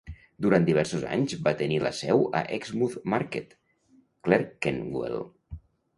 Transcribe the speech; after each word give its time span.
Durant 0.43 0.63
diversos 0.69 1.03
anys 1.17 1.35
va 1.47 1.53
tenir 1.59 1.77
la 1.83 1.91
seu 1.99 2.25
a 2.39 2.43
Exmouth 2.57 2.95
Market, 3.15 3.53
Clerkenwell. 4.29 5.21